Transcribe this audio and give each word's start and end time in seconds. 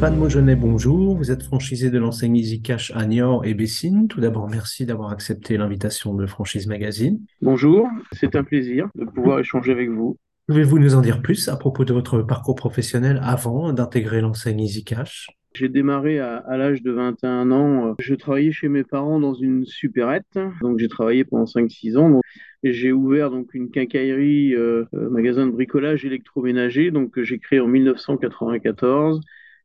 Stéphane 0.00 0.18
Maugenet, 0.18 0.56
bonjour. 0.56 1.14
Vous 1.14 1.30
êtes 1.30 1.42
franchisé 1.42 1.90
de 1.90 1.98
l'enseigne 1.98 2.34
EasyCash 2.34 2.90
à 2.94 3.04
Niort 3.04 3.44
et 3.44 3.52
Bessines. 3.52 4.08
Tout 4.08 4.22
d'abord, 4.22 4.48
merci 4.48 4.86
d'avoir 4.86 5.10
accepté 5.10 5.58
l'invitation 5.58 6.14
de 6.14 6.24
Franchise 6.24 6.66
Magazine. 6.68 7.20
Bonjour, 7.42 7.86
c'est 8.12 8.34
un 8.34 8.42
plaisir 8.42 8.88
de 8.94 9.04
pouvoir 9.04 9.40
échanger 9.40 9.72
avec 9.72 9.90
vous. 9.90 10.16
Pouvez-vous 10.46 10.78
nous 10.78 10.94
en 10.94 11.02
dire 11.02 11.20
plus 11.20 11.50
à 11.50 11.56
propos 11.58 11.84
de 11.84 11.92
votre 11.92 12.22
parcours 12.22 12.54
professionnel 12.54 13.20
avant 13.22 13.74
d'intégrer 13.74 14.22
l'enseigne 14.22 14.60
EasyCash 14.60 15.28
j'ai 15.52 15.68
démarré 15.68 16.20
à, 16.20 16.56
l'âge 16.56 16.80
de 16.80 16.92
21 16.92 17.50
ans. 17.50 17.96
Je 17.98 18.14
travaillais 18.14 18.52
chez 18.52 18.68
mes 18.68 18.84
parents 18.84 19.18
dans 19.18 19.34
une 19.34 19.66
supérette. 19.66 20.38
Donc 20.62 20.78
j'ai 20.78 20.88
travaillé 20.88 21.24
pendant 21.24 21.44
5-6 21.44 21.98
ans. 21.98 22.20
j'ai 22.62 22.92
ouvert 22.92 23.30
donc 23.30 23.52
une 23.52 23.68
quincaillerie, 23.68 24.54
euh, 24.54 24.84
euh, 24.94 25.10
magasin 25.10 25.46
de 25.46 25.50
bricolage 25.50 26.06
électroménager, 26.06 26.90
donc 26.90 27.10
que 27.10 27.24
j'ai 27.24 27.38
créé 27.38 27.58
en 27.60 27.66
1994 27.66 29.20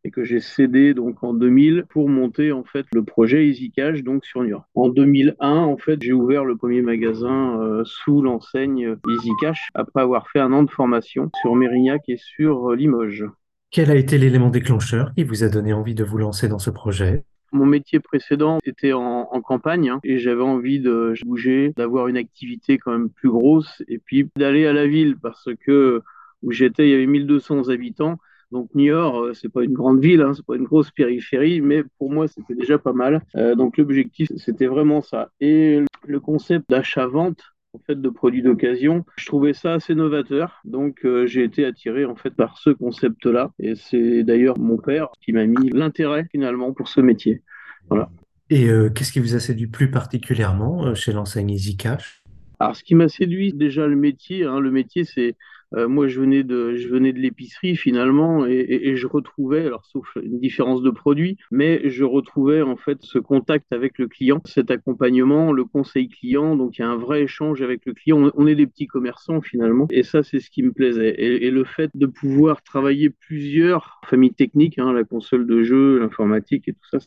et 0.06 0.12
que 0.12 0.24
j'ai 0.24 0.40
cédé 0.40 0.94
donc 0.94 1.24
en 1.24 1.34
2000 1.34 1.86
pour 1.90 2.08
monter 2.08 2.52
en 2.52 2.64
fait 2.64 2.86
le 2.94 3.04
projet 3.04 3.48
EasyCash 3.48 4.04
donc 4.04 4.24
sur 4.24 4.44
Niort. 4.44 4.66
En 4.76 4.90
2001 4.90 5.50
en 5.50 5.78
fait 5.78 6.02
j'ai 6.02 6.14
ouvert 6.14 6.46
le 6.46 6.56
premier 6.56 6.84
magasin 6.84 7.60
euh, 7.60 7.82
sous 7.86 8.22
l'enseigne 8.22 8.96
EasyCash 9.10 9.70
après 9.74 10.02
avoir 10.02 10.30
fait 10.30 10.40
un 10.40 10.54
an 10.54 10.62
de 10.62 10.70
formation 10.70 11.32
sur 11.42 11.56
Mérignac 11.56 12.04
et 12.08 12.18
sur 12.18 12.72
euh, 12.72 12.76
Limoges. 12.76 13.26
Quel 13.72 13.90
a 13.90 13.96
été 13.96 14.20
l'élément 14.20 14.52
déclencheur 14.52 15.12
qui 15.16 15.24
vous 15.24 15.44
a 15.44 15.50
donné 15.50 15.74
envie 15.74 15.96
de 15.96 16.04
vous 16.04 16.20
lancer 16.20 16.48
dans 16.48 16.60
ce 16.60 16.70
projet? 16.70 17.24
Mon 17.52 17.66
métier 17.66 18.00
précédent 18.00 18.60
était 18.64 18.94
en, 18.94 19.26
campagne 19.42 19.90
hein, 19.90 20.00
et 20.04 20.20
j'avais 20.20 20.44
envie 20.44 20.80
de 20.80 21.14
bouger, 21.26 21.74
d'avoir 21.76 22.08
une 22.08 22.18
activité 22.18 22.78
quand 22.78 22.92
même 22.92 23.10
plus 23.10 23.30
grosse 23.30 23.82
et 23.88 23.98
puis 23.98 24.30
d'aller 24.36 24.66
à 24.68 24.74
la 24.74 24.88
ville 24.88 25.16
parce 25.18 25.50
que 25.66 26.02
où 26.44 26.52
j'étais, 26.52 26.88
il 26.88 26.92
y 26.92 26.94
avait 26.94 27.08
1200 27.08 27.70
habitants 27.70 28.18
donc 28.56 28.74
Niort, 28.74 29.20
euh, 29.20 29.34
c'est 29.34 29.52
pas 29.52 29.64
une 29.64 29.74
grande 29.74 30.00
ville, 30.00 30.22
hein, 30.22 30.32
c'est 30.34 30.46
pas 30.46 30.56
une 30.56 30.64
grosse 30.64 30.90
périphérie, 30.90 31.60
mais 31.60 31.84
pour 32.00 32.10
moi 32.10 32.28
c'était 32.30 32.56
déjà 32.56 32.80
pas 32.80 32.94
mal. 32.94 33.22
Euh, 33.36 33.54
donc 33.54 33.78
l'objectif 33.78 34.30
c'était 34.38 34.68
vraiment 34.68 35.02
ça. 35.02 35.30
Et 35.42 35.82
le 36.08 36.20
concept 36.22 36.70
d'achat-vente, 36.70 37.44
en 37.74 37.80
fait 37.86 38.00
de 38.00 38.10
produits 38.10 38.42
d'occasion. 38.42 39.04
Je 39.18 39.26
trouvais 39.26 39.52
ça 39.52 39.74
assez 39.74 39.94
novateur, 39.94 40.62
donc 40.64 41.04
euh, 41.04 41.28
j'ai 41.28 41.44
été 41.44 41.66
attiré 41.66 42.06
en 42.06 42.16
fait 42.16 42.30
par 42.30 42.58
ce 42.58 42.70
concept-là. 42.70 43.52
Et 43.60 43.76
c'est 43.76 44.24
d'ailleurs 44.24 44.58
mon 44.58 44.78
père 44.78 45.10
qui 45.22 45.34
m'a 45.34 45.46
mis 45.46 45.70
l'intérêt 45.72 46.26
finalement 46.32 46.72
pour 46.72 46.88
ce 46.88 47.02
métier. 47.02 47.44
Voilà. 47.90 48.10
Et 48.50 48.70
qu'est-ce 48.94 49.12
qui 49.12 49.20
vous 49.20 49.36
a 49.36 49.40
séduit 49.40 49.68
plus 49.68 49.92
particulièrement 49.92 50.94
chez 50.94 51.12
l'enseigne 51.12 51.50
EasyCash 51.50 52.24
Alors 52.60 52.76
ce 52.76 52.84
qui 52.84 52.96
m'a 52.96 53.10
séduit 53.10 53.52
déjà 53.52 53.88
le 53.88 53.96
métier. 53.98 54.46
Hein, 54.46 54.60
le 54.60 54.72
métier 54.72 55.04
c'est 55.04 55.36
euh, 55.76 55.88
moi, 55.88 56.08
je 56.08 56.20
venais 56.20 56.44
de, 56.44 56.76
je 56.76 56.88
venais 56.88 57.12
de 57.12 57.20
l'épicerie 57.20 57.76
finalement, 57.76 58.46
et, 58.46 58.96
je 58.96 59.08
retrouvais, 59.08 59.66
alors 59.66 59.86
sauf 59.86 60.08
une 60.22 60.40
différence 60.40 60.82
de 60.82 60.90
produit, 60.90 61.38
mais 61.52 61.90
je 61.90 62.04
retrouvais 62.04 62.62
en 62.62 62.78
fait 62.78 63.00
ce 63.02 63.20
contact 63.20 63.72
avec 63.74 63.98
le 63.98 64.08
client, 64.08 64.42
cet 64.46 64.72
accompagnement, 64.72 65.52
le 65.52 65.66
conseil 65.66 66.08
client. 66.08 66.56
Donc 66.56 66.78
il 66.78 66.82
y 66.82 66.86
a 66.86 66.90
un 66.90 66.96
vrai 66.96 67.24
échange 67.24 67.62
avec 67.62 67.86
le 67.86 67.94
client. 67.94 68.32
On, 68.36 68.48
est 68.48 68.56
des 68.56 68.68
petits 68.68 68.88
commerçants 68.88 69.42
finalement, 69.42 69.88
et 69.90 70.04
ça 70.04 70.24
c'est 70.24 70.40
ce 70.40 70.50
qui 70.50 70.64
me 70.64 70.72
plaisait. 70.72 71.16
Et, 71.18 71.52
le 71.52 71.64
fait 71.64 71.90
de 71.94 72.06
pouvoir 72.06 72.62
travailler 72.64 73.10
plusieurs 73.10 74.00
familles 74.06 74.34
techniques, 74.34 74.78
hein, 74.78 74.94
la 74.94 75.04
console 75.04 75.46
de 75.48 75.64
jeu, 75.64 76.00
l'informatique 76.00 76.68
et 76.68 76.74
tout 76.74 76.90
ça, 76.92 77.00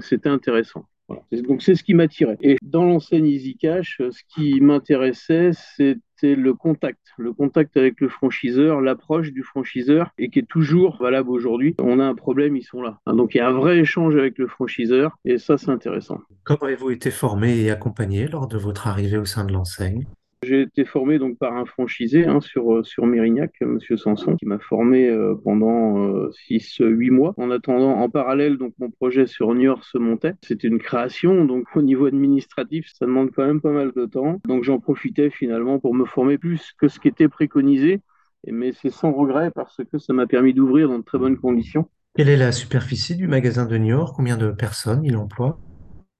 c'était 0.00 0.28
intéressant. 0.28 0.86
Donc 1.32 1.62
c'est 1.62 1.74
ce 1.74 1.82
qui 1.82 1.94
m'attirait. 1.94 2.38
Et 2.40 2.56
dans 2.62 2.84
l'enseigne 2.84 3.26
EasyCash, 3.26 4.00
ce 4.10 4.22
qui 4.28 4.60
m'intéressait, 4.60 5.50
c'était 5.52 6.34
le 6.34 6.54
contact, 6.54 7.00
le 7.18 7.32
contact 7.32 7.76
avec 7.76 8.00
le 8.00 8.08
franchiseur, 8.08 8.80
l'approche 8.80 9.32
du 9.32 9.42
franchiseur, 9.42 10.10
et 10.18 10.28
qui 10.28 10.40
est 10.40 10.48
toujours 10.48 10.98
valable 11.00 11.30
aujourd'hui. 11.30 11.74
On 11.78 11.98
a 12.00 12.04
un 12.04 12.14
problème, 12.14 12.56
ils 12.56 12.62
sont 12.62 12.82
là. 12.82 12.98
Hein, 13.06 13.14
donc 13.14 13.34
il 13.34 13.38
y 13.38 13.40
a 13.40 13.48
un 13.48 13.52
vrai 13.52 13.78
échange 13.78 14.16
avec 14.16 14.38
le 14.38 14.46
franchiseur, 14.46 15.16
et 15.24 15.38
ça 15.38 15.58
c'est 15.58 15.70
intéressant. 15.70 16.20
Comment 16.44 16.62
avez-vous 16.62 16.90
été 16.90 17.10
formé 17.10 17.60
et 17.60 17.70
accompagné 17.70 18.28
lors 18.28 18.46
de 18.46 18.58
votre 18.58 18.86
arrivée 18.86 19.18
au 19.18 19.24
sein 19.24 19.44
de 19.44 19.52
l'enseigne? 19.52 20.06
J'ai 20.50 20.62
été 20.62 20.84
formé 20.84 21.20
donc 21.20 21.38
par 21.38 21.56
un 21.56 21.64
franchisé 21.64 22.26
hein, 22.26 22.40
sur, 22.40 22.74
euh, 22.74 22.82
sur 22.82 23.06
Mérignac, 23.06 23.54
Monsieur 23.60 23.96
Sanson, 23.96 24.34
qui 24.34 24.46
m'a 24.46 24.58
formé 24.58 25.08
euh, 25.08 25.36
pendant 25.44 26.28
6-8 26.50 26.82
euh, 26.82 27.10
mois. 27.12 27.34
En 27.36 27.52
attendant, 27.52 27.92
en 27.98 28.10
parallèle, 28.10 28.58
donc 28.58 28.74
mon 28.80 28.90
projet 28.90 29.26
sur 29.26 29.54
Niort 29.54 29.84
se 29.84 29.96
montait. 29.96 30.34
C'était 30.42 30.66
une 30.66 30.80
création, 30.80 31.44
donc 31.44 31.64
au 31.76 31.82
niveau 31.82 32.06
administratif, 32.06 32.90
ça 32.92 33.06
demande 33.06 33.30
quand 33.30 33.46
même 33.46 33.60
pas 33.60 33.70
mal 33.70 33.92
de 33.94 34.06
temps. 34.06 34.40
Donc 34.44 34.64
j'en 34.64 34.80
profitais 34.80 35.30
finalement 35.30 35.78
pour 35.78 35.94
me 35.94 36.04
former 36.04 36.36
plus 36.36 36.72
que 36.78 36.88
ce 36.88 36.98
qui 36.98 37.06
était 37.06 37.28
préconisé. 37.28 38.00
Mais 38.46 38.72
c'est 38.72 38.90
sans 38.90 39.12
regret 39.12 39.52
parce 39.54 39.76
que 39.92 39.98
ça 39.98 40.12
m'a 40.12 40.26
permis 40.26 40.52
d'ouvrir 40.52 40.88
dans 40.88 40.98
de 40.98 41.04
très 41.04 41.18
bonnes 41.18 41.36
conditions. 41.36 41.88
Quelle 42.16 42.28
est 42.28 42.36
la 42.36 42.50
superficie 42.50 43.14
du 43.14 43.28
magasin 43.28 43.66
de 43.66 43.76
Niort? 43.76 44.14
Combien 44.14 44.36
de 44.36 44.50
personnes 44.50 45.04
il 45.04 45.16
emploie 45.16 45.60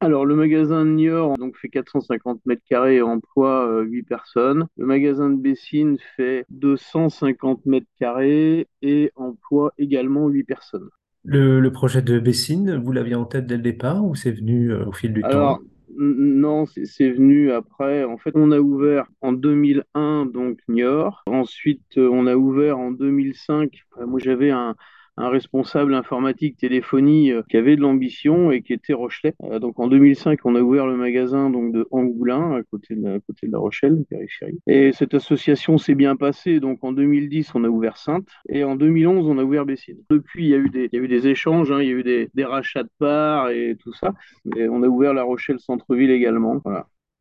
alors, 0.02 0.24
le 0.24 0.34
magasin 0.34 0.86
de 0.86 0.90
Niort 0.90 1.36
donc, 1.36 1.58
fait 1.58 1.68
450 1.68 2.40
mètres 2.46 2.62
carrés 2.68 2.96
et 2.96 3.02
emploie 3.02 3.82
8 3.82 3.98
euh, 3.98 4.02
personnes. 4.08 4.66
Le 4.78 4.86
magasin 4.86 5.28
de 5.28 5.36
Bessines 5.36 5.98
fait 6.16 6.46
250 6.48 7.66
mètres 7.66 7.86
carrés 7.98 8.66
et 8.80 9.12
emploie 9.14 9.74
également 9.76 10.28
8 10.28 10.44
personnes. 10.44 10.88
Le, 11.24 11.68
projet 11.68 12.00
de 12.00 12.18
Bessines, 12.18 12.76
vous 12.82 12.92
l'aviez 12.92 13.14
en 13.14 13.26
tête 13.26 13.46
dès 13.46 13.56
le 13.56 13.62
départ 13.62 14.02
ou 14.02 14.14
c'est 14.14 14.30
venu 14.30 14.72
euh, 14.72 14.86
au 14.86 14.92
fil 14.92 15.12
du 15.12 15.20
temps? 15.20 15.58
Non, 15.98 16.64
c'est 16.66 17.10
venu 17.10 17.52
après. 17.52 18.04
En 18.04 18.16
fait, 18.16 18.30
on 18.34 18.52
a 18.52 18.58
ouvert 18.58 19.04
en 19.20 19.32
2001, 19.32 20.24
donc 20.24 20.60
Niort. 20.68 21.22
Ensuite, 21.26 21.98
euh, 21.98 22.08
on 22.10 22.26
a 22.26 22.36
ouvert 22.36 22.78
en 22.78 22.90
2005. 22.90 23.82
Moi, 24.06 24.18
j'avais 24.18 24.50
un, 24.50 24.76
un 25.20 25.28
responsable 25.28 25.94
informatique 25.94 26.56
téléphonie 26.56 27.32
euh, 27.32 27.42
qui 27.48 27.56
avait 27.56 27.76
de 27.76 27.80
l'ambition 27.80 28.50
et 28.50 28.62
qui 28.62 28.72
était 28.72 28.92
Rochelet. 28.92 29.34
Euh, 29.44 29.58
donc 29.58 29.78
en 29.78 29.86
2005, 29.86 30.40
on 30.44 30.54
a 30.54 30.60
ouvert 30.60 30.86
le 30.86 30.96
magasin 30.96 31.50
donc 31.50 31.72
de 31.72 31.86
Angoulin 31.90 32.56
à 32.56 32.62
côté 32.62 32.94
de, 32.94 33.20
la, 33.50 33.58
Rochelle, 33.58 34.04
périphérie. 34.08 34.58
Et 34.66 34.92
cette 34.92 35.14
association 35.14 35.78
s'est 35.78 35.94
bien 35.94 36.16
passée. 36.16 36.60
Donc 36.60 36.82
en 36.82 36.92
2010, 36.92 37.54
on 37.54 37.64
a 37.64 37.68
ouvert 37.68 37.96
Sainte 37.96 38.28
et 38.48 38.64
en 38.64 38.76
2011, 38.76 39.28
on 39.28 39.38
a 39.38 39.44
ouvert 39.44 39.66
Bessines. 39.66 40.02
Depuis, 40.08 40.44
il 40.44 40.50
y 40.50 40.54
a 40.54 40.58
eu 40.58 41.08
des, 41.08 41.28
échanges, 41.28 41.70
hein, 41.70 41.82
il 41.82 41.88
y 41.88 41.92
a 41.92 41.94
eu 41.94 42.02
des, 42.02 42.30
des, 42.34 42.44
rachats 42.44 42.82
de 42.82 42.90
parts 42.98 43.50
et 43.50 43.76
tout 43.78 43.92
ça. 43.92 44.14
Et 44.56 44.68
on 44.68 44.82
a 44.82 44.86
ouvert 44.86 45.12
la 45.12 45.22
Rochelle 45.22 45.60
centre-ville 45.60 46.10
également. 46.10 46.62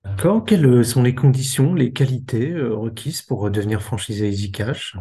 D'accord. 0.03 0.45
Quelles 0.45 0.85
sont 0.85 1.03
les 1.03 1.15
conditions, 1.15 1.73
les 1.73 1.91
qualités 1.91 2.51
euh, 2.51 2.73
requises 2.73 3.21
pour 3.21 3.49
devenir 3.51 3.81
franchisé 3.81 4.27
EasyCash 4.27 4.95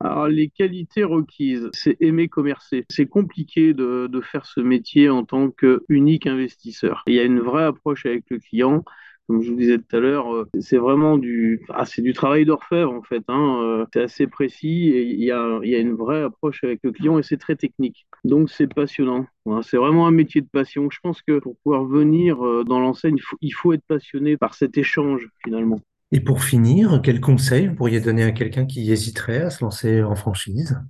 alors, 0.00 0.28
les 0.28 0.48
qualités 0.48 1.02
requises, 1.02 1.70
c'est 1.72 1.96
aimer 2.00 2.28
commercer. 2.28 2.86
C'est 2.88 3.06
compliqué 3.06 3.74
de, 3.74 4.06
de, 4.06 4.20
faire 4.20 4.46
ce 4.46 4.60
métier 4.60 5.10
en 5.10 5.24
tant 5.24 5.50
qu'unique 5.50 6.28
investisseur. 6.28 7.02
Il 7.08 7.14
y 7.14 7.18
a 7.18 7.24
une 7.24 7.40
vraie 7.40 7.64
approche 7.64 8.06
avec 8.06 8.24
le 8.30 8.38
client. 8.38 8.84
Comme 9.28 9.42
je 9.42 9.50
vous 9.50 9.56
disais 9.56 9.76
tout 9.76 9.94
à 9.94 10.00
l'heure, 10.00 10.34
euh, 10.34 10.48
c'est 10.58 10.78
vraiment 10.78 11.18
du, 11.18 11.60
ah, 11.68 11.84
c'est 11.84 12.00
du 12.00 12.14
travail 12.14 12.46
d'orfèvre 12.46 12.94
en 12.94 13.02
fait. 13.02 13.22
Hein. 13.28 13.60
Euh, 13.62 13.84
c'est 13.92 14.00
assez 14.00 14.26
précis 14.26 14.88
et 14.88 15.02
il 15.02 15.22
y 15.22 15.30
a, 15.30 15.60
une 15.62 15.92
vraie 15.92 16.22
approche 16.22 16.64
avec 16.64 16.80
le 16.82 16.92
client 16.92 17.18
et 17.18 17.22
c'est 17.22 17.36
très 17.36 17.54
technique. 17.54 18.06
Donc 18.24 18.48
c'est 18.48 18.72
passionnant. 18.72 19.26
C'est 19.62 19.76
vraiment 19.76 20.06
un 20.06 20.12
métier 20.12 20.40
de 20.40 20.48
passion. 20.50 20.88
Je 20.90 20.98
pense 21.02 21.20
que 21.20 21.40
pour 21.40 21.56
pouvoir 21.62 21.84
venir 21.84 22.42
euh, 22.42 22.64
dans 22.64 22.80
l'enseigne, 22.80 23.18
il 23.42 23.50
faut 23.50 23.74
être 23.74 23.84
passionné 23.86 24.38
par 24.38 24.54
cet 24.54 24.78
échange 24.78 25.28
finalement. 25.44 25.80
Et 26.10 26.20
pour 26.20 26.42
finir, 26.42 27.02
quel 27.04 27.20
conseil 27.20 27.66
vous 27.66 27.74
pourriez 27.74 28.00
donner 28.00 28.22
à 28.22 28.32
quelqu'un 28.32 28.64
qui 28.64 28.90
hésiterait 28.90 29.42
à 29.42 29.50
se 29.50 29.62
lancer 29.62 30.02
en 30.02 30.14
franchise? 30.14 30.80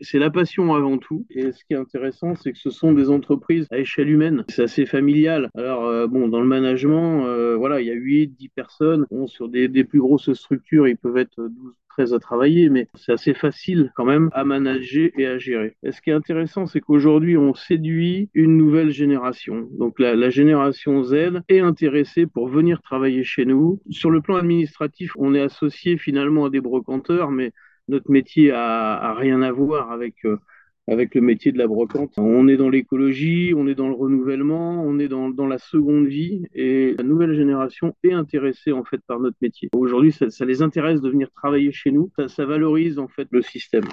C'est 0.00 0.18
la 0.18 0.30
passion 0.30 0.74
avant 0.74 0.98
tout. 0.98 1.26
Et 1.30 1.52
ce 1.52 1.64
qui 1.64 1.74
est 1.74 1.76
intéressant, 1.76 2.34
c'est 2.34 2.52
que 2.52 2.58
ce 2.58 2.70
sont 2.70 2.92
des 2.92 3.10
entreprises 3.10 3.66
à 3.70 3.78
échelle 3.78 4.10
humaine. 4.10 4.44
C'est 4.48 4.62
assez 4.62 4.86
familial. 4.86 5.50
Alors, 5.54 5.86
euh, 5.86 6.06
bon, 6.06 6.28
dans 6.28 6.40
le 6.40 6.46
management, 6.46 7.26
euh, 7.26 7.56
voilà, 7.56 7.80
il 7.80 7.86
y 7.86 7.90
a 7.90 7.94
8, 7.94 8.28
10 8.28 8.48
personnes. 8.48 9.06
Bon, 9.10 9.26
sur 9.26 9.48
des, 9.48 9.68
plus 9.84 10.00
grosses 10.00 10.32
structures, 10.32 10.88
ils 10.88 10.96
peuvent 10.96 11.18
être 11.18 11.36
12, 11.36 11.74
à 12.12 12.18
travailler, 12.18 12.70
mais 12.70 12.88
c'est 12.94 13.12
assez 13.12 13.34
facile 13.34 13.92
quand 13.94 14.04
même 14.04 14.28
à 14.32 14.44
manager 14.44 15.10
et 15.16 15.26
à 15.26 15.38
gérer. 15.38 15.76
Et 15.84 15.92
ce 15.92 16.00
qui 16.00 16.10
est 16.10 16.14
intéressant, 16.14 16.66
c'est 16.66 16.80
qu'aujourd'hui, 16.80 17.36
on 17.36 17.54
séduit 17.54 18.30
une 18.34 18.56
nouvelle 18.56 18.90
génération. 18.90 19.68
Donc 19.78 20.00
la, 20.00 20.16
la, 20.16 20.28
génération 20.28 21.04
Z 21.04 21.42
est 21.48 21.60
intéressée 21.60 22.26
pour 22.26 22.48
venir 22.48 22.82
travailler 22.82 23.22
chez 23.22 23.44
nous. 23.44 23.80
Sur 23.90 24.10
le 24.10 24.20
plan 24.20 24.36
administratif, 24.36 25.12
on 25.16 25.34
est 25.34 25.40
associé 25.40 25.96
finalement 25.96 26.46
à 26.46 26.50
des 26.50 26.60
brocanteurs, 26.60 27.30
mais 27.30 27.52
notre 27.88 28.10
métier 28.10 28.50
a, 28.52 29.14
rien 29.14 29.42
à 29.42 29.52
voir 29.52 29.90
avec 29.92 30.24
euh, 30.24 30.38
avec 30.86 31.14
le 31.14 31.22
métier 31.22 31.50
de 31.50 31.58
la 31.58 31.66
brocante. 31.66 32.12
On 32.18 32.46
est 32.46 32.56
dans 32.56 32.68
l'écologie, 32.68 33.54
on 33.56 33.66
est 33.66 33.74
dans 33.74 33.88
le 33.88 33.94
renouvellement, 33.94 34.82
on 34.82 34.98
est 34.98 35.08
dans, 35.08 35.30
dans, 35.30 35.46
la 35.46 35.58
seconde 35.58 36.06
vie 36.06 36.46
et 36.54 36.94
la 36.98 37.04
nouvelle 37.04 37.34
génération 37.34 37.96
est 38.02 38.12
intéressée 38.12 38.72
en 38.72 38.84
fait 38.84 39.00
par 39.06 39.18
notre 39.18 39.36
métier. 39.40 39.70
Aujourd'hui, 39.74 40.12
ça, 40.12 40.44
les 40.44 40.62
intéresse 40.62 41.00
de 41.00 41.08
venir 41.08 41.30
travailler 41.34 41.72
chez 41.72 41.90
nous, 41.90 42.10
ça, 42.16 42.28
ça 42.28 42.44
valorise 42.44 42.98
en 42.98 43.08
fait 43.08 43.28
le 43.30 43.40
système. 43.40 43.84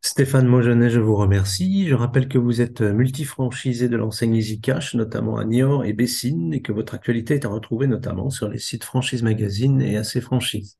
Stéphane 0.00 0.46
Mogenet, 0.46 0.90
je 0.90 1.00
vous 1.00 1.16
remercie. 1.16 1.88
Je 1.88 1.94
rappelle 1.94 2.28
que 2.28 2.38
vous 2.38 2.60
êtes 2.60 2.80
multifranchisé 2.80 3.88
de 3.88 3.96
l'enseigne 3.96 4.36
EasyCash, 4.36 4.94
notamment 4.94 5.36
à 5.36 5.44
Niort 5.44 5.84
et 5.84 5.92
Bessines, 5.92 6.54
et 6.54 6.62
que 6.62 6.72
votre 6.72 6.94
actualité 6.94 7.34
est 7.34 7.44
à 7.44 7.48
retrouver 7.48 7.88
notamment 7.88 8.30
sur 8.30 8.48
les 8.48 8.58
sites 8.58 8.84
Franchise 8.84 9.22
Magazine 9.22 9.82
et 9.82 9.96
AC 9.96 10.20
Franchise. 10.20 10.76